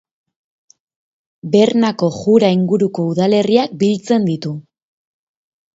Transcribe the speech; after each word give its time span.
Bernako 1.57 2.09
Jura 2.17 2.49
inguruko 2.57 3.07
udalerriak 3.13 3.79
biltzen 3.87 4.31
ditu. 4.33 4.61